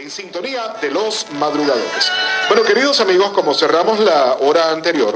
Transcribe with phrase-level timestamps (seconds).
[0.00, 2.10] en sintonía de los madrugadores.
[2.48, 5.14] Bueno, queridos amigos, como cerramos la hora anterior,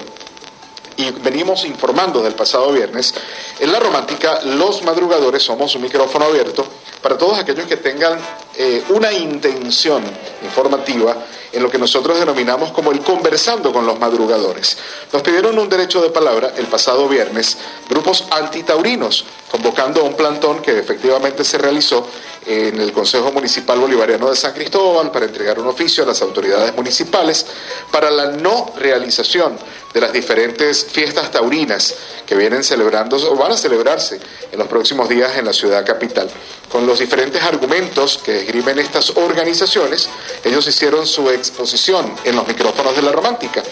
[0.97, 3.15] y venimos informando del pasado viernes,
[3.59, 6.67] en la romántica los madrugadores somos un micrófono abierto
[7.03, 8.19] para todos aquellos que tengan
[8.57, 10.05] eh, una intención
[10.43, 11.17] informativa
[11.53, 14.77] en lo que nosotros denominamos como el conversando con los madrugadores.
[15.13, 17.57] Nos pidieron un derecho de palabra el pasado viernes
[17.89, 22.07] grupos antitaurinos, convocando a un plantón que efectivamente se realizó
[22.47, 26.75] en el Consejo Municipal Bolivariano de San Cristóbal para entregar un oficio a las autoridades
[26.75, 27.47] municipales
[27.91, 29.57] para la no realización
[29.93, 31.95] de las diferentes fiestas taurinas
[32.27, 34.19] que vienen celebrando o van a celebrarse
[34.51, 36.29] en los próximos días en la ciudad capital.
[36.71, 40.09] Con los diferentes argumentos que esgrimen estas organizaciones,
[40.43, 43.63] ellos hicieron su exposición en los micrófonos de la romántica.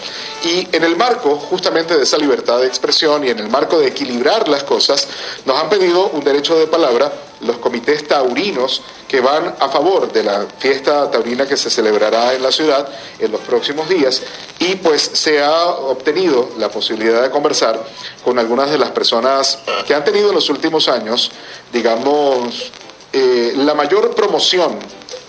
[0.45, 3.87] Y en el marco justamente de esa libertad de expresión y en el marco de
[3.87, 5.07] equilibrar las cosas,
[5.45, 7.11] nos han pedido un derecho de palabra
[7.43, 12.43] los comités taurinos que van a favor de la fiesta taurina que se celebrará en
[12.43, 12.87] la ciudad
[13.19, 14.21] en los próximos días.
[14.59, 17.83] Y pues se ha obtenido la posibilidad de conversar
[18.23, 21.31] con algunas de las personas que han tenido en los últimos años,
[21.71, 22.71] digamos,
[23.11, 24.79] eh, la mayor promoción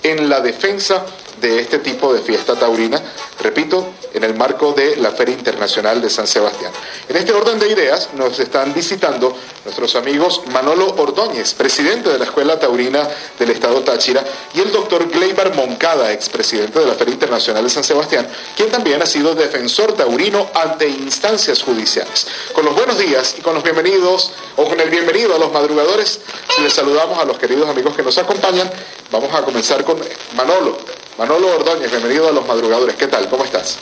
[0.03, 1.05] en la defensa
[1.45, 3.01] de este tipo de fiesta taurina,
[3.43, 6.73] repito, en el marco de la Feria Internacional de San Sebastián.
[7.07, 12.25] En este orden de ideas nos están visitando nuestros amigos Manolo Ordóñez, presidente de la
[12.25, 13.07] Escuela Taurina
[13.39, 17.85] del Estado Táchira, y el doctor Gleibar Moncada, expresidente de la Feria Internacional de San
[17.85, 22.27] Sebastián, quien también ha sido defensor taurino ante instancias judiciales.
[22.55, 26.21] Con los buenos días y con los bienvenidos, o con el bienvenido a los madrugadores,
[26.63, 28.71] les saludamos a los queridos amigos que nos acompañan.
[29.11, 29.99] Vamos a comenzar con
[30.35, 30.94] Manolo.
[31.17, 32.97] Manolo Ordóñez, bienvenido a Los Madrugadores.
[32.97, 33.29] ¿Qué tal?
[33.29, 33.79] ¿Cómo estás?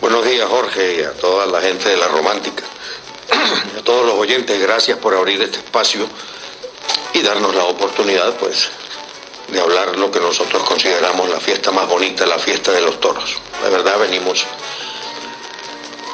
[0.00, 2.64] Buenos días, Jorge, y a toda la gente de la Romántica.
[3.78, 6.08] a todos los oyentes, gracias por abrir este espacio
[7.12, 8.68] y darnos la oportunidad, pues,
[9.46, 13.36] de hablar lo que nosotros consideramos la fiesta más bonita, la fiesta de los toros.
[13.62, 14.44] De verdad venimos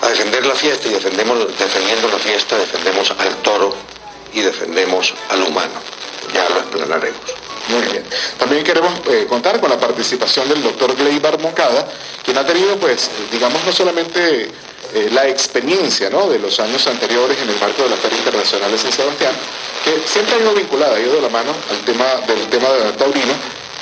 [0.03, 3.75] a defender la fiesta y defendemos, defendiendo la fiesta defendemos al toro
[4.35, 5.81] y defendemos al humano.
[6.35, 7.48] Ya lo explanaremos.
[7.69, 8.05] Muy bien.
[8.39, 11.87] También queremos eh, contar con la participación del doctor Gleibar Moncada,
[12.25, 14.51] quien ha tenido, pues, digamos, no solamente
[14.95, 16.29] eh, la experiencia ¿no?
[16.29, 19.33] de los años anteriores en el marco de la Feria Internacional de San Sebastián,
[19.85, 22.93] que siempre ha ido vinculada, ha ido de la mano al tema del tema de
[22.93, 23.35] taurino,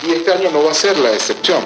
[0.03, 1.63] y este año no va a ser la excepción,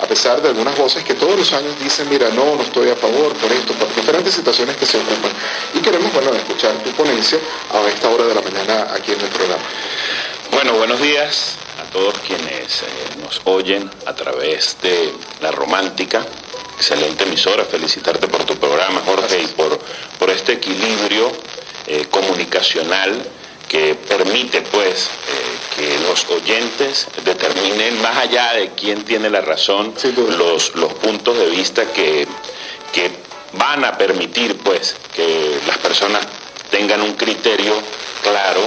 [0.00, 2.96] a pesar de algunas voces que todos los años dicen, mira, no, no estoy a
[2.96, 5.30] favor por esto, por diferentes situaciones que se ocupan.
[5.74, 7.38] Y queremos, bueno, escuchar tu ponencia
[7.72, 9.62] a esta hora de la mañana aquí en el programa.
[10.50, 12.86] Bueno, buenos días a todos quienes eh,
[13.22, 16.24] nos oyen a través de La Romántica.
[16.76, 19.78] Excelente emisora, felicitarte por tu programa, Jorge, y por,
[20.18, 21.30] por este equilibrio
[21.86, 23.14] eh, comunicacional
[23.68, 29.94] que permite pues eh, que los oyentes determinen más allá de quién tiene la razón
[30.38, 32.26] los, los puntos de vista que,
[32.92, 33.10] que
[33.52, 36.26] van a permitir pues que las personas
[36.70, 37.74] tengan un criterio
[38.22, 38.62] claro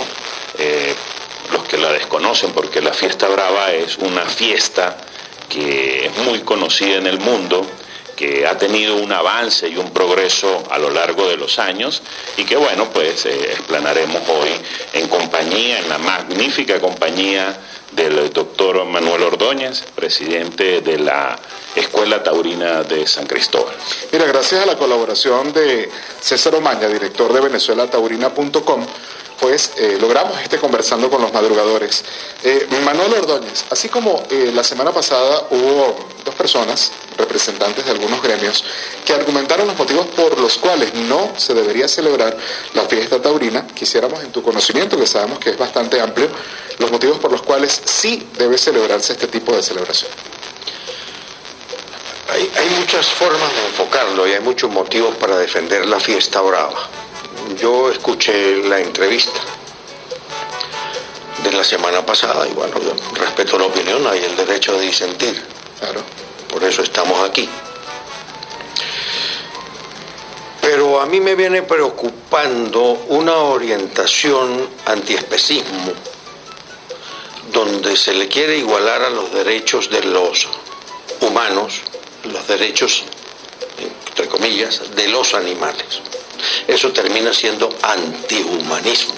[1.51, 4.97] los que la desconocen, porque la fiesta brava es una fiesta
[5.49, 7.65] que es muy conocida en el mundo,
[8.15, 12.03] que ha tenido un avance y un progreso a lo largo de los años
[12.37, 14.49] y que bueno, pues eh, explanaremos hoy
[14.93, 17.57] en compañía, en la magnífica compañía
[17.91, 21.37] del doctor Manuel Ordóñez, presidente de la
[21.75, 23.75] Escuela Taurina de San Cristóbal.
[24.11, 25.89] Mira, gracias a la colaboración de
[26.21, 28.85] César Omaña, director de venezuelataurina.com,
[29.41, 32.05] pues eh, logramos este conversando con los madrugadores.
[32.43, 38.21] Eh, Manuel Ordóñez, así como eh, la semana pasada hubo dos personas, representantes de algunos
[38.21, 38.63] gremios,
[39.03, 42.37] que argumentaron los motivos por los cuales no se debería celebrar
[42.75, 46.29] la fiesta taurina, quisiéramos en tu conocimiento, que sabemos que es bastante amplio,
[46.77, 50.11] los motivos por los cuales sí debe celebrarse este tipo de celebración.
[52.29, 56.89] Hay, hay muchas formas de enfocarlo y hay muchos motivos para defender la fiesta brava
[57.55, 59.39] yo escuché la entrevista
[61.43, 65.43] de la semana pasada y bueno, yo respeto la opinión, hay el derecho de disentir.
[65.79, 66.01] Claro.
[66.49, 67.49] Por eso estamos aquí.
[70.61, 75.93] Pero a mí me viene preocupando una orientación antiespecismo
[77.51, 80.47] donde se le quiere igualar a los derechos de los
[81.21, 81.81] humanos,
[82.23, 83.03] los derechos,
[84.07, 86.01] entre comillas, de los animales.
[86.67, 89.15] Eso termina siendo antihumanismo.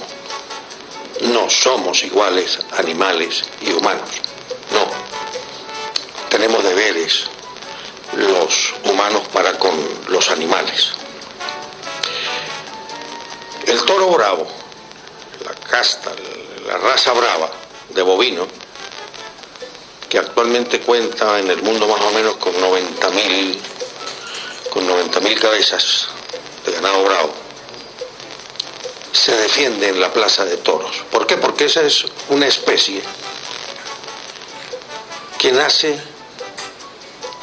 [1.21, 4.09] No somos iguales animales y humanos.
[4.71, 4.87] No.
[6.29, 7.25] Tenemos deberes
[8.15, 9.73] los humanos para con
[10.09, 10.91] los animales.
[13.65, 14.47] El toro bravo,
[15.45, 16.11] la casta,
[16.67, 17.49] la raza brava
[17.89, 18.47] de bovino,
[20.09, 23.57] que actualmente cuenta en el mundo más o menos con 90.000
[24.69, 26.07] con 90.000 cabezas
[26.65, 27.33] de ganado bravo,
[29.11, 31.03] se defiende en la plaza de toros.
[31.11, 31.37] ¿Por qué?
[31.37, 33.01] Porque esa es una especie
[35.37, 35.99] que nace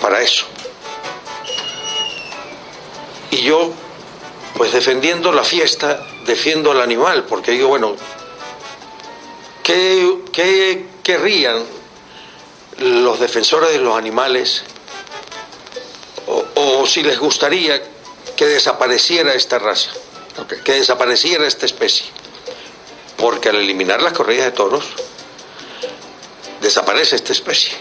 [0.01, 0.47] para eso.
[3.31, 3.73] Y yo,
[4.57, 7.95] pues defendiendo la fiesta, defiendo al animal, porque digo, bueno,
[9.63, 11.65] ¿qué, qué querrían
[12.79, 14.65] los defensores de los animales
[16.27, 17.83] o, si les gustaría
[18.41, 19.91] que desapareciera esta raza,
[20.65, 22.07] que desapareciera esta especie?
[23.19, 24.83] Porque al eliminar las corridas de toros,
[26.63, 27.75] desaparece esta especie.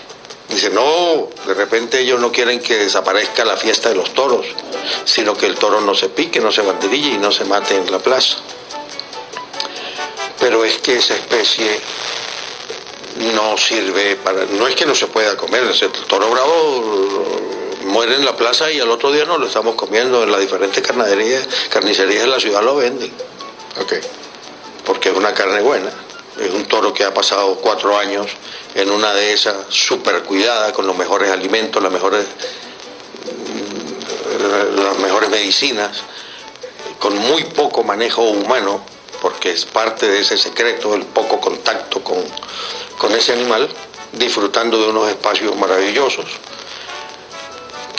[0.50, 4.47] Dice, no, de repente ellos no quieren que desaparezca la fiesta de los toros,
[5.06, 7.89] sino que el toro no se pique, no se banderille y no se mate en
[7.89, 8.35] la plaza.
[10.41, 11.79] Pero es que esa especie
[13.33, 14.44] no sirve para...
[14.44, 17.49] No es que no se pueda comer, el toro bravo
[17.89, 20.81] muere en la plaza y al otro día no lo estamos comiendo en las diferentes
[20.86, 23.12] carnicerías, carnicerías de la ciudad lo venden.
[23.81, 23.94] Ok.
[24.86, 25.91] Porque es una carne buena.
[26.39, 28.27] Es un toro que ha pasado cuatro años
[28.75, 32.25] en una de esas super cuidada con los mejores alimentos, las mejores,
[33.25, 36.01] mm, las mejores medicinas,
[36.97, 38.81] con muy poco manejo humano,
[39.21, 42.24] porque es parte de ese secreto, el poco contacto con,
[42.97, 43.68] con ese animal,
[44.13, 46.25] disfrutando de unos espacios maravillosos,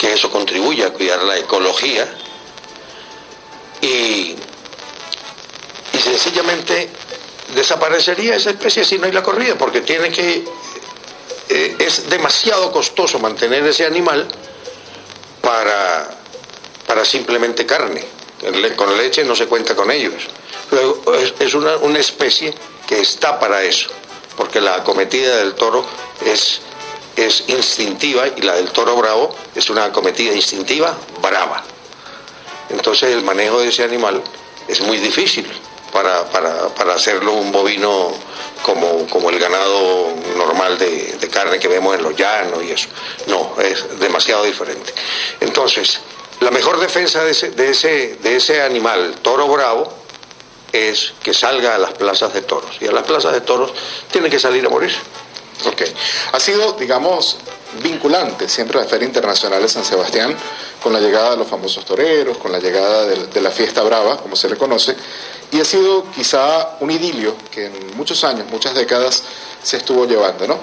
[0.01, 2.11] que eso contribuye a cuidar la ecología
[3.79, 4.35] y,
[5.93, 6.89] y sencillamente
[7.53, 10.43] desaparecería esa especie si no hay la corrida, porque tiene que
[11.49, 14.27] eh, es demasiado costoso mantener ese animal
[15.39, 16.09] para,
[16.87, 18.03] para simplemente carne.
[18.75, 20.23] Con leche no se cuenta con ellos.
[20.71, 22.55] Luego, es, una, una especie
[22.87, 23.91] que está para eso,
[24.35, 25.85] porque la acometida del toro
[26.25, 26.61] es,
[27.15, 31.63] es instintiva y la del toro bravo es una acometida instintiva brava.
[32.69, 34.21] Entonces el manejo de ese animal
[34.67, 35.45] es muy difícil
[35.91, 38.11] para, para, para hacerlo un bovino
[38.63, 42.89] como, como el ganado normal de, carne que vemos en los llanos y eso.
[43.27, 44.93] No, es demasiado diferente.
[45.39, 45.99] Entonces,
[46.41, 49.93] la mejor defensa de ese, de ese, de ese animal, toro bravo,
[50.71, 52.77] es que salga a las plazas de toros.
[52.81, 53.73] Y a las plazas de toros
[54.11, 54.93] tiene que salir a morir.
[55.65, 55.81] Ok.
[56.33, 57.37] Ha sido, digamos,
[57.81, 60.35] vinculante siempre la Feria Internacional de San Sebastián
[60.81, 64.35] con la llegada de los famosos toreros, con la llegada de, la fiesta brava, como
[64.35, 64.95] se le conoce,
[65.51, 69.23] y ha sido quizá un idilio que en muchos años, muchas décadas
[69.61, 70.59] se estuvo llevando, ¿no?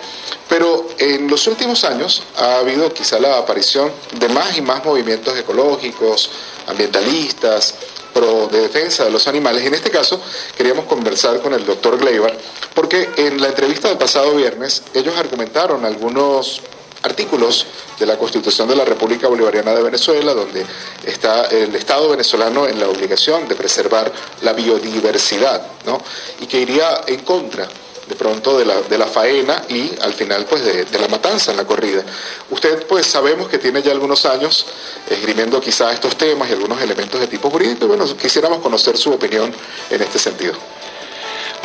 [0.48, 5.38] Pero en los últimos años ha habido quizá la aparición de más y más movimientos
[5.38, 6.30] ecológicos,
[6.66, 7.74] ambientalistas,
[8.18, 9.64] pro de defensa de los animales.
[9.64, 10.20] En este caso,
[10.56, 12.36] queríamos conversar con el doctor Gleiber,
[12.74, 16.60] porque en la entrevista del pasado viernes ellos argumentaron algunos
[17.02, 17.66] artículos
[17.98, 20.66] de la Constitución de la República Bolivariana de Venezuela, donde
[21.04, 24.12] está el Estado venezolano en la obligación de preservar
[24.42, 26.02] la biodiversidad, ¿no?
[26.40, 27.68] Y que iría en contra
[28.08, 31.58] de pronto de la, de la faena y al final pues de, la matanza en
[31.58, 32.02] la corrida.
[32.50, 34.66] Usted pues sabemos que tiene ya algunos años
[35.08, 39.52] esgrimiendo quizá estos temas y algunos elementos de tipo jurídico bueno, quisiéramos conocer su opinión
[39.90, 40.54] en este sentido.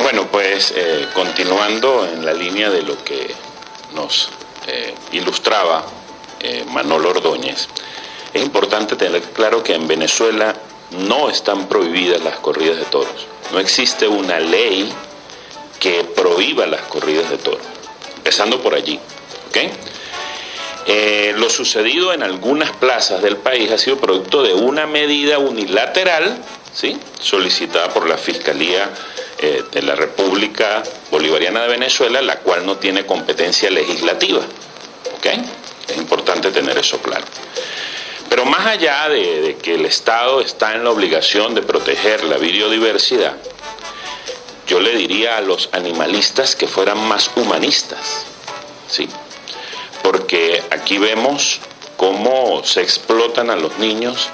[0.01, 3.33] Bueno, pues eh, continuando en la línea de lo que
[3.93, 4.29] nos
[4.67, 5.85] eh, ilustraba
[6.41, 7.67] eh, Manolo Ordóñez,
[8.33, 10.55] es importante tener claro que en Venezuela
[10.91, 13.27] no están prohibidas las corridas de toros.
[13.51, 14.93] No existe una ley
[15.83, 17.61] que prohíba las corridas de toros,
[18.15, 18.97] empezando por allí.
[20.87, 26.37] Eh, lo sucedido en algunas plazas del país ha sido producto de una medida unilateral
[26.73, 26.97] ¿sí?
[27.19, 28.89] solicitada por la Fiscalía
[29.39, 34.39] eh, de la República Bolivariana de Venezuela, la cual no tiene competencia legislativa.
[35.17, 35.25] ¿Ok?
[35.89, 37.25] Es importante tener eso claro.
[38.29, 43.35] Pero más allá de que el Estado está en la obligación de proteger la biodiversidad,
[44.73, 48.25] yo le diría a los animalistas que fueran más humanistas,
[48.89, 49.07] ¿sí?
[50.01, 51.59] Porque aquí vemos
[51.95, 54.29] cómo se explotan a los niños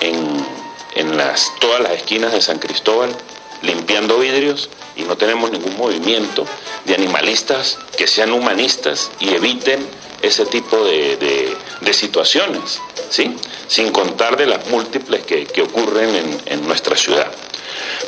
[0.00, 0.46] en,
[0.94, 3.14] en las, todas las esquinas de San Cristóbal,
[3.60, 6.46] limpiando vidrios, y no tenemos ningún movimiento
[6.86, 9.86] de animalistas que sean humanistas y eviten
[10.22, 12.80] ese tipo de, de, situaciones,
[13.10, 13.36] ¿sí?
[13.68, 17.30] sin contar de las múltiples que, que ocurren en, en, nuestra ciudad.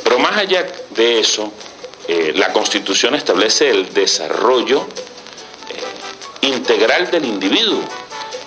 [0.03, 0.65] Pero más allá
[0.95, 1.53] de eso,
[2.07, 4.85] eh, la Constitución establece el desarrollo
[5.69, 7.81] eh, integral del individuo.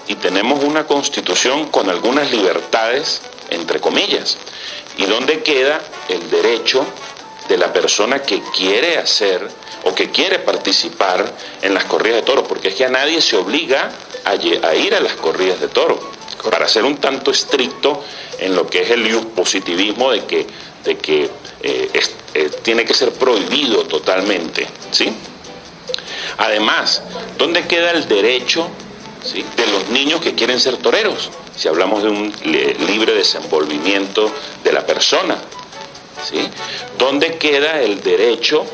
[0.07, 4.39] Y tenemos una Constitución con algunas libertades, entre comillas,
[4.97, 6.85] y donde queda el derecho
[7.49, 9.49] de la persona que quiere hacer
[9.85, 13.37] o que quiere participar en las corridas de toros, porque es que a nadie se
[13.37, 13.91] obliga
[14.25, 15.99] a, ir a las corridas de toros,
[16.51, 18.05] para ser un tanto estricto
[18.39, 20.47] en lo que es el positivismo de que,
[20.85, 21.91] de que eh,
[22.35, 25.13] eh, tiene que ser prohibido totalmente, ¿sí?
[26.39, 27.03] Además,
[27.37, 28.69] ¿dónde queda el derecho
[29.57, 31.31] de los niños que quieren ser toreros?
[31.57, 32.33] Si hablamos de un
[32.87, 34.31] libre desenvolvimiento
[34.63, 35.37] de la persona,
[36.25, 36.49] ¿sí?
[36.97, 38.65] ¿Dónde queda el derecho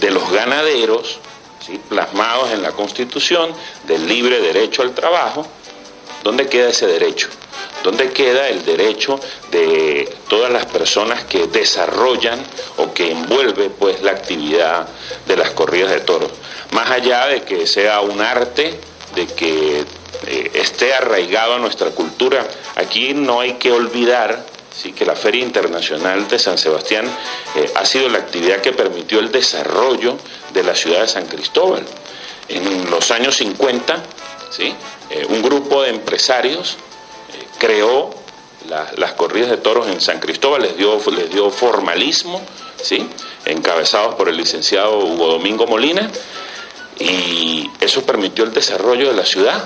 [0.00, 1.20] de los ganaderos,
[1.64, 1.80] ¿sí?
[1.88, 3.52] plasmados en la Constitución,
[3.86, 5.46] del libre derecho al trabajo?
[6.24, 7.28] ¿Dónde queda ese derecho?
[7.86, 9.20] ¿Dónde queda el derecho
[9.52, 12.44] de todas las personas que desarrollan
[12.78, 14.88] o que envuelve pues la actividad
[15.24, 16.32] de las corridas de toros?
[16.72, 18.74] Más allá de que sea un arte,
[19.14, 19.84] de que
[20.26, 24.44] eh, esté arraigado a nuestra cultura, aquí no hay que olvidar
[24.76, 27.06] Sí, que la Feria Internacional de San Sebastián
[27.54, 30.18] eh, ha sido la actividad que permitió el desarrollo
[30.52, 31.82] de la ciudad de San Cristóbal.
[32.50, 34.02] En los años 50,
[34.50, 34.74] ¿sí?
[35.08, 36.76] Eh, un grupo de empresarios
[37.58, 38.14] creó
[38.96, 42.42] las corridas de toros en San Cristóbal, les dio, les dio formalismo,
[42.82, 43.08] ¿sí?
[43.44, 46.10] encabezados por el licenciado Hugo Domingo Molina,
[46.98, 49.64] y eso permitió el desarrollo de la ciudad.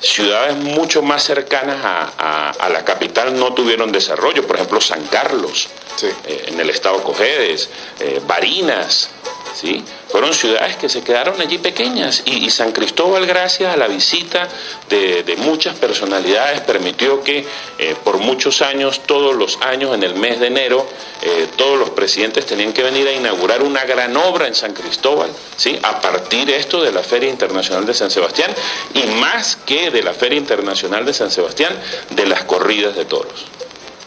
[0.00, 5.68] Ciudades mucho más cercanas a, la capital no tuvieron desarrollo, por ejemplo San Carlos,
[6.02, 9.08] eh, en el estado Cojedes, eh, Barinas,
[9.54, 9.82] ¿sí?
[10.14, 14.48] Fueron ciudades que se quedaron allí pequeñas y, San Cristóbal, gracias a la visita
[14.88, 17.44] de, muchas personalidades, permitió que
[17.80, 20.86] eh, por muchos años, todos los años, en el mes de enero,
[21.20, 25.30] eh, todos los presidentes tenían que venir a inaugurar una gran obra en San Cristóbal,
[25.56, 25.80] ¿sí?
[25.82, 28.54] a partir esto de la Feria Internacional de San Sebastián
[28.94, 31.76] y más que de la Feria Internacional de San Sebastián,
[32.10, 33.46] de las corridas de toros.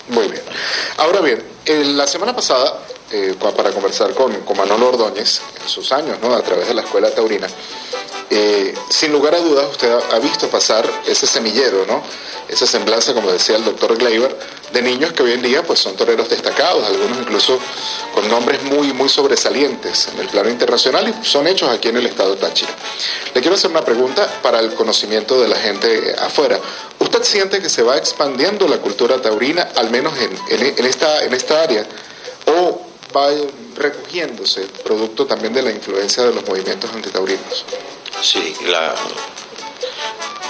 [0.07, 0.43] Muy bien.
[0.95, 1.43] Ahora bien,
[1.97, 2.79] la semana pasada
[3.11, 6.33] eh, para conversar con, con, Ordóñez en sus años, ¿no?
[6.33, 7.47] A través de la Escuela Taurina.
[8.29, 12.03] Eh, sin lugar a dudas, usted ha, visto pasar ese semillero, ¿no?
[12.49, 14.37] Esa semblanza, como decía el doctor Gleiber,
[14.73, 17.57] de niños que hoy en día pues, son toreros destacados, algunos incluso
[18.13, 22.07] con nombres muy, muy sobresalientes en el plano internacional y son hechos aquí en el
[22.07, 22.71] estado de Táchira.
[23.33, 26.59] Le quiero hacer una pregunta para el conocimiento de la gente afuera.
[26.99, 31.33] ¿Usted siente que se va expandiendo la cultura taurina, al menos en, en, esta, en
[31.33, 31.85] esta área?
[32.45, 33.29] ¿O va
[33.75, 37.65] recogiéndose, producto también de la influencia de los movimientos antitaurinos.
[38.21, 38.95] Sí, la,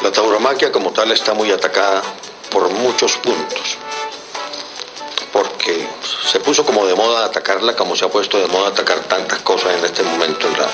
[0.02, 2.02] la tauromaquia como tal está muy atacada
[2.50, 3.78] por muchos puntos,
[5.34, 5.88] porque
[6.32, 9.76] se puso como de moda atacarla, como se ha puesto de moda atacar tantas cosas
[9.76, 10.70] en este momento en, la,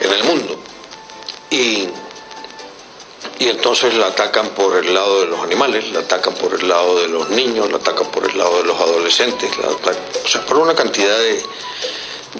[0.00, 0.58] en el mundo.
[1.50, 1.88] Y
[3.38, 7.00] y entonces la atacan por el lado de los animales, la atacan por el lado
[7.00, 10.74] de los niños, la atacan por el lado de los adolescentes, o sea, por una
[10.74, 11.42] cantidad de,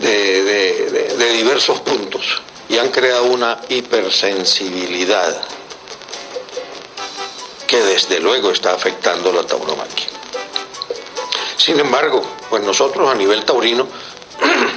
[0.01, 5.43] de, diversos puntos y han creado una hipersensibilidad
[7.67, 10.07] que desde luego está afectando la tauromaquia.
[11.57, 13.89] Sin embargo, pues nosotros a nivel taurino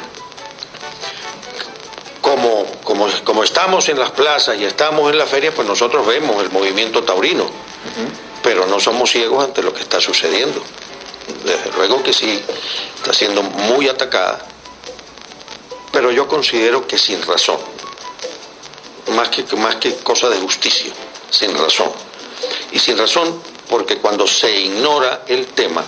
[3.37, 7.03] como, estamos en las plazas y estamos en la feria, pues nosotros vemos el movimiento
[7.03, 7.47] taurino,
[8.41, 10.59] pero no somos ciegos ante lo que está sucediendo.
[11.43, 12.41] Desde luego que sí,
[12.95, 14.39] está siendo muy atacada,
[15.91, 17.59] pero yo considero que sin razón,
[19.15, 20.91] más que, más que cosa de justicia,
[21.29, 21.91] sin razón.
[22.71, 23.39] Y sin razón
[23.69, 25.83] porque cuando se ignora el tema,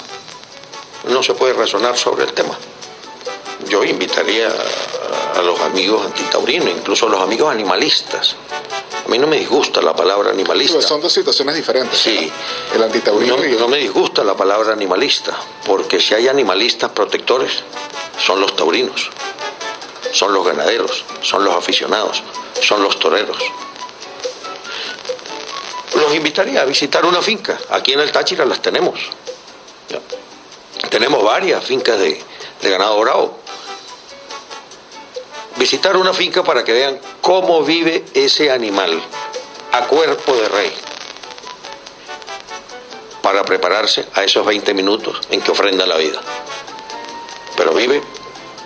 [1.06, 2.56] no se puede razonar sobre el tema.
[3.68, 4.50] Yo invitaría
[5.36, 8.36] a los amigos antitaurinos, incluso a los amigos animalistas.
[9.06, 10.82] A mí no me disgusta la palabra animalista.
[10.82, 12.00] son dos situaciones diferentes.
[12.00, 12.32] Sí.
[12.74, 15.36] El antitaurino no, no me disgusta la palabra animalista,
[15.66, 17.64] porque si hay animalistas protectores,
[18.18, 19.10] son los taurinos,
[20.12, 22.24] son los ganaderos, son los aficionados,
[22.62, 23.38] son los toreros.
[25.96, 27.58] Los invitaría a visitar una finca.
[27.72, 29.00] Aquí en el Táchira las tenemos.
[30.90, 32.22] Tenemos varias fincas de,
[32.62, 33.39] de ganado bravo
[35.60, 39.04] visitar una finca para que vean cómo vive ese animal
[39.74, 40.74] a cuerpo de rey
[43.22, 46.22] para prepararse a esos 20 minutos en que ofrenda la vida.
[47.58, 48.02] Pero vive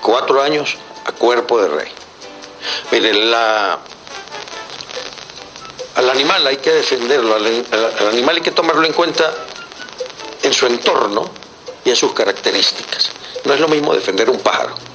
[0.02, 1.92] cuatro años a cuerpo de rey.
[2.92, 3.80] Mire, la,
[5.96, 9.34] al animal hay que defenderlo, al, al animal hay que tomarlo en cuenta
[10.44, 11.30] en su entorno
[11.84, 13.10] y en sus características.
[13.46, 14.93] No es lo mismo defender un pájaro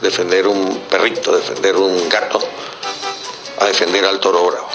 [0.00, 2.40] defender un perrito, defender un gato,
[3.58, 4.68] a defender al toro bravo.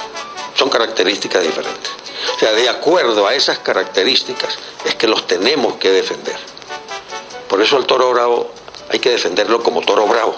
[0.56, 1.92] Son características diferentes.
[2.36, 6.38] O sea, de acuerdo a esas características es que los tenemos que defender.
[7.48, 8.52] Por eso al toro bravo
[8.90, 10.36] hay que defenderlo como toro bravo,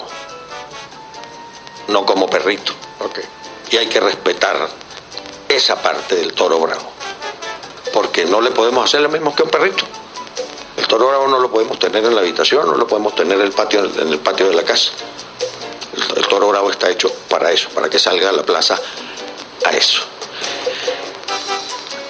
[1.88, 2.72] no como perrito.
[3.70, 4.68] Y hay que respetar
[5.48, 6.90] esa parte del toro bravo,
[7.92, 9.84] porque no le podemos hacer lo mismo que un perrito.
[11.04, 13.84] Bravo no lo podemos tener en la habitación, no lo podemos tener en el patio,
[13.84, 14.92] en el patio de la casa.
[16.16, 18.80] El, toro bravo está hecho para eso, para que salga a la plaza
[19.64, 20.02] a eso.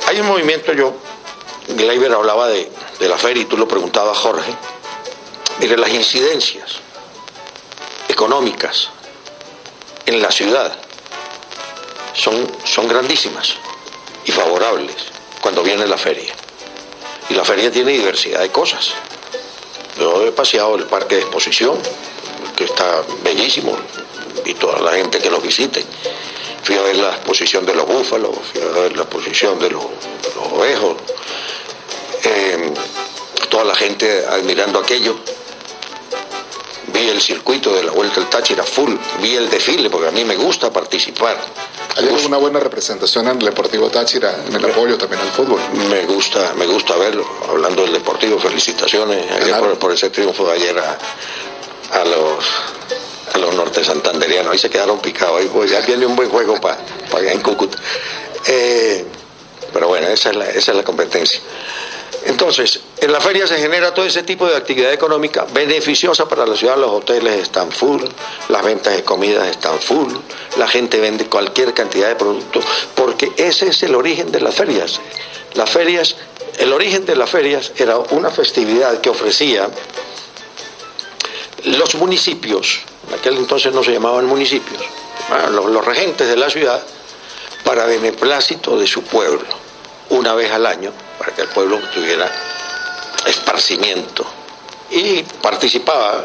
[0.06, 0.94] Hay un movimiento, yo,
[1.68, 4.54] Gleiber hablaba de, de la feria y tú lo preguntabas, Jorge.
[5.58, 6.76] Mire, las incidencias
[8.08, 8.90] económicas
[10.06, 10.78] en la ciudad
[12.14, 13.54] son, son grandísimas
[14.24, 14.94] y favorables
[15.40, 16.35] cuando viene la feria.
[17.28, 18.92] Y la feria tiene diversidad de cosas.
[19.98, 21.78] Yo he paseado el parque de exposición,
[22.56, 23.76] que está bellísimo,
[24.44, 25.84] y toda la gente que lo visite.
[26.62, 29.84] Fui a ver la exposición de los búfalos, fui a ver la exposición de los,
[30.52, 30.96] ovejos.
[32.24, 32.72] Eh,
[33.48, 35.16] toda la gente admirando aquello.
[36.88, 40.24] Vi el circuito de la Vuelta al Táchira full, vi el desfile, porque a mí
[40.24, 41.36] me gusta participar.
[41.96, 45.60] Hay una buena representación en el Deportivo Táchira, en el apoyo también al fútbol.
[45.88, 47.26] Me gusta, me gusta verlo.
[47.48, 49.24] Hablando del Deportivo, felicitaciones
[49.58, 50.98] por, por ese triunfo de ayer a,
[51.92, 52.44] a los
[53.32, 54.52] a los norte santanderianos.
[54.52, 55.40] Ahí se quedaron picados.
[55.40, 56.78] Ahí pues, ya viene un buen juego para
[57.16, 57.78] allá en Cúcuta.
[58.46, 59.04] Eh,
[59.72, 61.40] pero bueno, esa es, la, esa es la competencia.
[62.26, 66.56] Entonces, en la feria se genera todo ese tipo de actividad económica beneficiosa para la
[66.56, 66.76] ciudad.
[66.76, 68.02] Los hoteles están full,
[68.48, 70.12] las ventas de comidas están full,
[70.56, 75.00] la gente vende cualquier cantidad de productos, porque ese es el origen de las ferias.
[75.54, 76.16] Las ferias,
[76.58, 79.68] el origen de las ferias era una festividad que ofrecía
[81.64, 84.82] los municipios, en aquel entonces no se llamaban municipios,
[85.30, 86.84] ah, los, los regentes de la ciudad,
[87.64, 89.46] para beneplácito de su pueblo,
[90.10, 92.30] una vez al año, para que el pueblo tuviera
[93.26, 94.24] esparcimiento.
[94.90, 96.24] Y participaba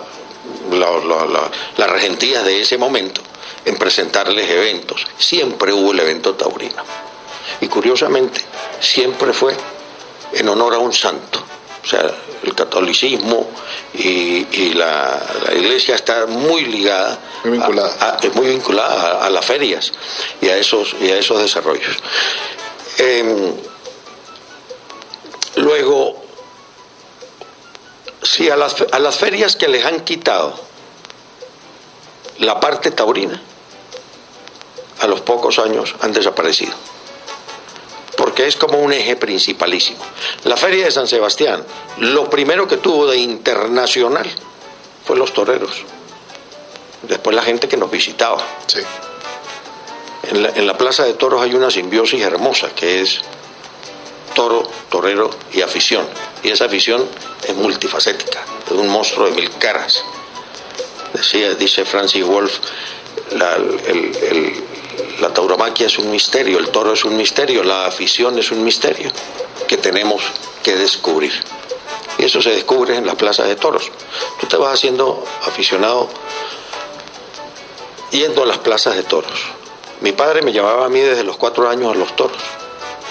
[0.72, 3.22] la- la- la- las regentías de ese momento
[3.66, 5.06] en presentarles eventos.
[5.18, 6.84] Siempre hubo el evento taurino.
[7.60, 8.42] Y curiosamente,
[8.80, 9.56] siempre fue
[10.34, 11.44] en honor a un santo.
[11.84, 12.06] O sea,
[12.44, 13.50] el catolicismo
[13.96, 18.18] y, y la, la iglesia está muy ligada, Muy vinculada.
[18.20, 19.92] a- muy vinculada a, a las ferias
[20.42, 21.98] y a esos, y a esos desarrollos.
[22.98, 23.54] Em,
[25.56, 26.24] luego,
[28.22, 30.54] si a las, a las ferias que les han quitado
[32.40, 33.42] la parte taurina,
[35.00, 36.74] a los pocos años han desaparecido
[38.22, 39.98] porque es como un eje principalísimo.
[40.44, 41.66] La Feria de San Sebastián,
[41.98, 44.30] lo primero que tuvo de internacional
[45.04, 45.84] fue los toreros.
[47.02, 48.38] Después la gente que nos visitaba.
[48.68, 48.80] Sí.
[50.30, 53.22] En la, en la Plaza de Toros hay una simbiosis hermosa que es
[54.34, 56.06] toro, torero y afición.
[56.44, 57.06] Y esa afición
[57.48, 60.04] es multifacética, es un monstruo de mil caras.
[61.14, 62.54] Decía, dice Francis Wolf,
[63.32, 64.64] la, el- el-
[65.20, 69.12] la tauromaquia es un misterio, el toro es un misterio, la afición es un misterio
[69.68, 70.22] que tenemos
[70.64, 71.34] que descubrir.
[72.18, 73.92] Y eso se descubre en las plazas de toros.
[74.40, 76.10] Tú te vas haciendo aficionado
[78.12, 79.32] yendo a las plazas de toros.
[80.02, 82.38] Mi padre me llevaba a mí desde los cuatro años a los toros.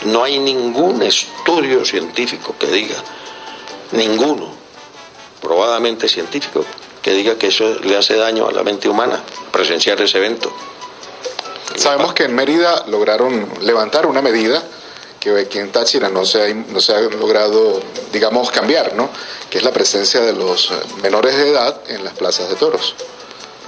[0.04, 2.96] No hay ningún estudio científico que diga,
[3.92, 4.50] ninguno,
[5.42, 6.64] probadamente científico,
[7.02, 10.52] que diga que eso le hace daño a la mente humana, presenciar ese evento.
[11.76, 14.62] Sabemos que en Mérida lograron levantar una medida
[15.18, 17.80] que aquí en Táchira no se ha, no se ha logrado,
[18.12, 19.10] digamos, cambiar, ¿no?
[19.50, 22.94] Que es la presencia de los eh, menores de edad en las plazas de toros.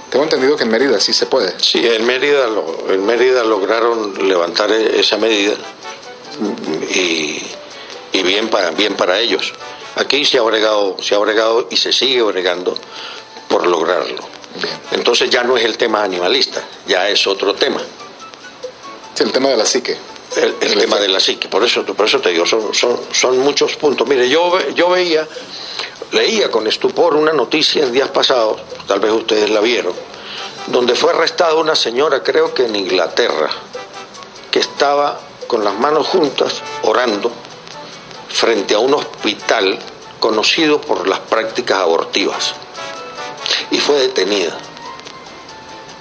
[0.09, 1.53] Tengo entendido que en Mérida sí se puede.
[1.59, 5.53] Sí, en Mérida, lo- en Mérida lograron levantar e- esa medida
[6.93, 7.41] y,
[8.11, 9.53] y bien, para, bien para ellos.
[9.95, 12.77] Aquí se ha bregado, se ha bregado y se sigue bregando
[13.47, 14.23] por lograrlo.
[14.61, 14.79] Bien.
[14.91, 17.81] Entonces ya no es el tema animalista, ya es otro tema.
[19.13, 19.97] Sí, el tema de la psique.
[20.35, 21.47] el, el tema de la psique.
[21.47, 24.07] Por eso, por eso te digo, son, son, son muchos puntos.
[24.07, 25.27] Mire, yo, yo veía,
[26.11, 29.93] leía con estupor una noticia en días pasados, tal vez ustedes la vieron,
[30.67, 33.49] donde fue arrestada una señora, creo que en Inglaterra,
[34.49, 35.19] que estaba
[35.53, 37.31] con las manos juntas orando
[38.27, 39.77] frente a un hospital
[40.19, 42.55] conocido por las prácticas abortivas.
[43.69, 44.57] Y fue detenida,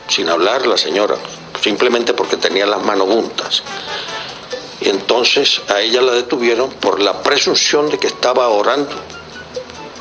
[0.08, 1.16] sin hablar la señora,
[1.60, 3.62] simplemente porque tenía las manos juntas.
[4.80, 8.94] Y entonces a ella la detuvieron por la presunción de que estaba orando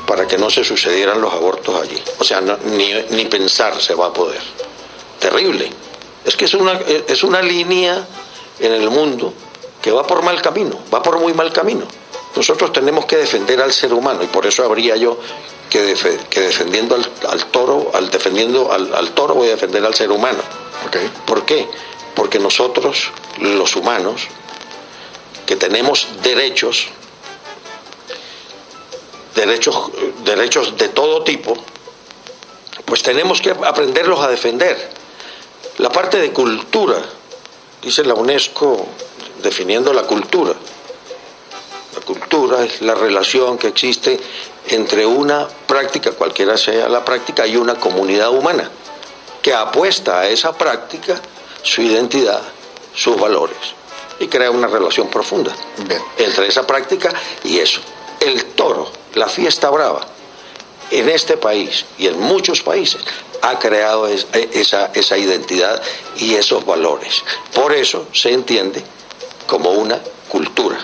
[0.06, 2.02] para que no se sucedieran los abortos allí.
[2.18, 4.40] O sea, ni, ni pensar se va a poder.
[5.20, 5.68] Terrible.
[6.24, 6.72] Es que es una,
[7.06, 8.06] es una línea
[8.58, 9.32] en el mundo
[9.80, 11.86] que va por mal camino, va por muy mal camino.
[12.34, 15.18] Nosotros tenemos que defender al ser humano y por eso habría yo
[15.68, 15.96] que,
[16.30, 16.96] que defendiendo
[17.28, 20.38] al, toro, al defendiendo al, toro voy a defender al ser humano.
[21.26, 21.66] ¿Por qué?
[22.14, 24.22] Porque nosotros, los humanos,
[25.46, 26.88] que tenemos derechos,
[29.34, 29.90] derechos,
[30.24, 31.56] derechos de todo tipo,
[32.84, 34.90] pues tenemos que aprenderlos a defender.
[35.78, 37.02] La parte de cultura,
[37.82, 38.86] dice la UNESCO
[39.42, 40.54] definiendo la cultura.
[41.94, 44.18] La cultura es la relación que existe
[44.68, 48.70] entre una práctica, cualquiera sea la práctica, y una comunidad humana,
[49.42, 51.20] que apuesta a esa práctica
[51.62, 52.40] su identidad,
[52.94, 53.58] sus valores,
[54.20, 55.54] y crea una relación profunda
[56.16, 57.12] entre esa práctica
[57.44, 57.80] y eso.
[58.20, 60.00] El toro, la fiesta brava,
[60.92, 63.02] en este país y en muchos países
[63.40, 65.82] ha creado esa, esa identidad
[66.16, 67.24] y esos valores.
[67.54, 68.82] Por eso se entiende
[69.46, 70.78] como una cultura.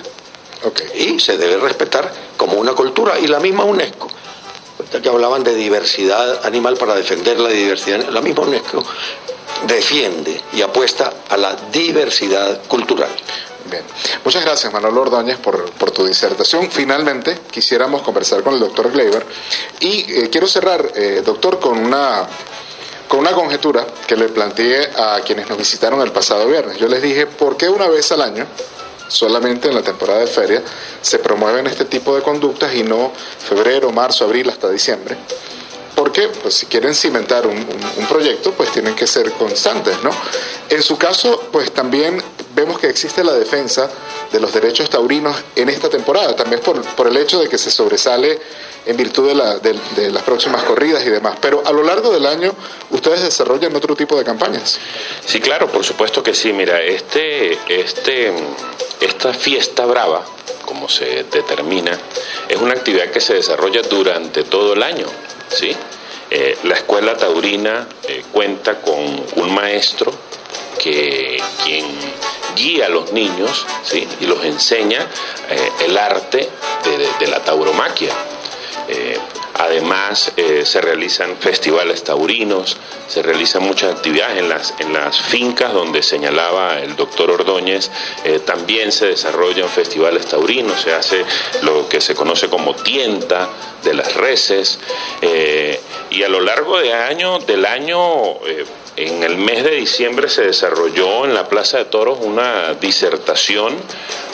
[0.94, 3.18] Y se debe respetar como una cultura.
[3.18, 4.08] Y la misma UNESCO,
[5.00, 8.84] que hablaban de diversidad animal para defender la diversidad, la misma UNESCO
[9.66, 13.10] defiende y apuesta a la diversidad cultural.
[14.24, 16.70] Muchas gracias, Manolo Ordóñez, por, tu disertación.
[16.70, 19.24] Finalmente, quisiéramos conversar con el doctor Gleiber.
[19.80, 22.26] Y eh, quiero cerrar, eh, doctor, con una,
[23.06, 26.78] con una conjetura que le planteé a quienes nos visitaron el pasado viernes.
[26.78, 28.46] Yo les dije, ¿por qué una vez al año
[29.08, 30.62] solamente en la temporada de feria
[31.00, 35.16] se promueven este tipo de conductas y no febrero, marzo, abril hasta diciembre.
[35.98, 37.66] Porque pues, si quieren cimentar un,
[38.08, 40.10] proyecto, pues tienen que ser constantes, ¿no?
[40.70, 42.22] En su caso, pues también
[42.54, 43.90] vemos que existe la defensa
[44.30, 48.38] de los derechos taurinos en esta temporada, también por, el hecho de que se sobresale
[48.86, 51.36] en virtud de, la, de, las próximas corridas y demás.
[51.40, 52.54] Pero a lo largo del año,
[52.90, 54.78] ¿ustedes desarrollan otro tipo de campañas?
[55.26, 56.52] Sí, claro, por supuesto que sí.
[56.52, 58.32] Mira, este, este,
[59.00, 60.24] esta fiesta brava,
[60.64, 61.98] como se determina,
[62.48, 65.06] es una actividad que se desarrolla durante todo el año.
[65.50, 65.76] ¿sí?
[66.30, 70.12] Eh, la escuela taurina eh, cuenta con un maestro
[70.78, 71.86] que quien
[72.54, 73.66] guía a los niños
[74.20, 75.06] y los enseña
[75.48, 76.48] eh, el arte
[77.18, 78.12] de, la tauromaquia.
[79.58, 80.32] Además,
[80.64, 82.76] se realizan festivales taurinos,
[83.08, 87.90] se realizan muchas actividades en las, en las fincas donde señalaba el doctor Ordóñez,
[88.44, 91.24] también se desarrollan festivales taurinos, se hace
[91.62, 93.48] lo que se conoce como tienta,
[93.82, 94.78] de las reses.
[95.22, 98.64] Eh, y a lo largo de año, del año, eh,
[99.06, 103.76] en el mes de diciembre se desarrolló en la Plaza de Toros una disertación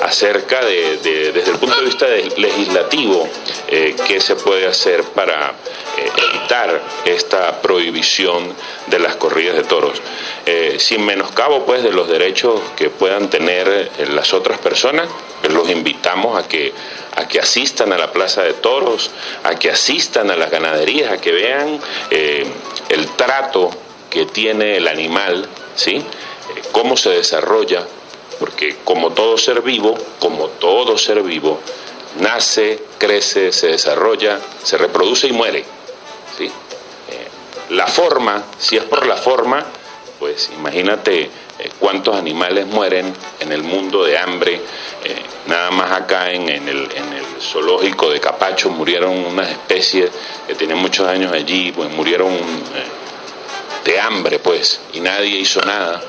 [0.03, 0.99] acerca de,
[1.33, 3.29] desde el punto de vista legislativo,
[3.69, 5.55] eh, qué se puede hacer para
[6.17, 8.55] evitar esta prohibición
[8.87, 10.01] de las corridas de toros,
[10.79, 15.09] sin menoscabo pues de los derechos que puedan tener las otras personas,
[15.49, 16.73] los invitamos a que
[17.17, 19.11] a que asistan a la plaza de toros,
[19.45, 21.79] a que asistan a las ganaderías, a que vean
[22.11, 22.45] eh,
[22.89, 23.71] el trato
[24.15, 25.97] que tiene el animal, ¿sí?
[25.97, 26.03] Eh,
[26.73, 27.87] cómo se desarrolla,
[28.39, 31.61] porque como todo ser vivo, como todo ser vivo,
[32.21, 35.65] nace, crece, se desarrolla, se reproduce y muere.
[36.39, 36.47] ¿sí?
[36.47, 37.29] Eh,
[37.71, 39.67] la forma, si es por la forma,
[40.19, 41.29] pues imagínate
[41.79, 44.61] cuántos animales mueren en el mundo de hambre,
[45.47, 46.89] Nada más acá en, el,
[47.39, 50.11] zoológico de Capacho murieron unas especies
[50.47, 52.39] que tienen muchos años allí, pues murieron eh,
[53.85, 56.03] de hambre, pues, y nadie hizo nada.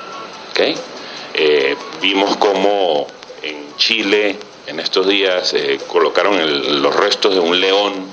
[1.33, 3.07] Eh, vimos como
[3.41, 8.07] en Chile en estos días eh, colocaron los restos de un león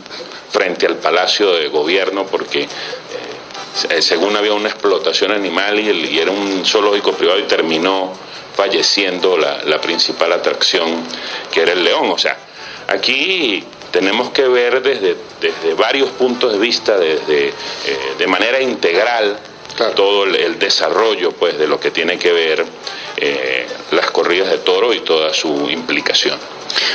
[0.50, 2.68] frente al Palacio de Gobierno porque
[4.00, 8.12] según había una explotación animal y, era un zoológico privado y terminó
[8.54, 11.02] falleciendo la, principal atracción
[11.50, 12.10] que era el león.
[12.10, 12.36] O sea,
[12.88, 17.54] aquí tenemos que ver desde, desde varios puntos de vista, desde, eh,
[18.18, 19.38] de manera integral,
[19.94, 22.64] todo el, desarrollo pues, de lo que tiene que ver
[23.16, 26.38] eh, las corridas de toro y toda su implicación.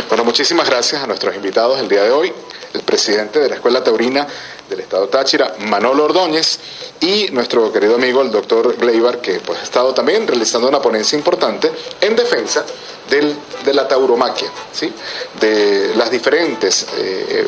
[0.10, 2.34] Bueno, muchísimas gracias a nuestros invitados el día de hoy,
[2.74, 4.28] el presidente de la Escuela Taurina
[4.70, 6.60] del Estado Táchira, Manolo Ordóñez,
[7.00, 11.18] y nuestro querido amigo el doctor Gleibar, que pues, ha estado también realizando una ponencia
[11.18, 12.66] importante en defensa
[13.10, 14.92] del, de la tauromaquia, ¿sí?
[15.40, 17.48] de las diferentes eh,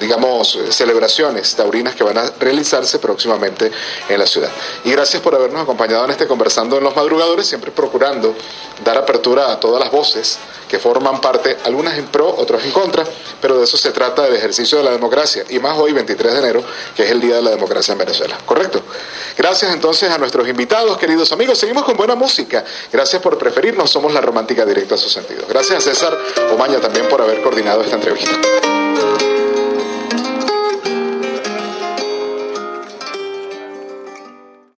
[0.00, 3.70] digamos, celebraciones taurinas que van a realizarse próximamente
[4.08, 4.50] en la ciudad.
[4.84, 8.34] Y gracias por habernos acompañado en este Conversando en los Madrugadores, siempre procurando
[8.84, 13.04] dar apertura a todas las voces que forman parte, algunas en pro, otras en contra,
[13.40, 16.38] pero de eso se trata del ejercicio de la democracia, y más hoy, 23 de
[16.38, 16.62] enero,
[16.94, 18.38] que es el Día de la Democracia en Venezuela.
[18.44, 18.82] ¿Correcto?
[19.36, 21.58] Gracias entonces a nuestros invitados, queridos amigos.
[21.58, 22.64] Seguimos con buena música.
[22.92, 23.90] Gracias por preferirnos.
[23.90, 25.44] Somos la romántica directa a su sentido.
[25.48, 26.18] Gracias a César
[26.52, 28.32] Omaña también por haber coordinado esta entrevista.